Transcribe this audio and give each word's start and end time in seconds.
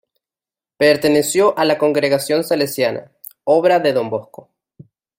Perteneció 0.77 1.55
a 1.59 1.63
la 1.63 1.77
congregación 1.77 2.43
salesiana, 2.43 3.11
obra 3.43 3.77
de 3.79 3.93
Don 3.93 4.09
Bosco. 4.09 4.49